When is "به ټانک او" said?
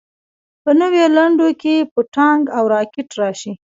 1.91-2.63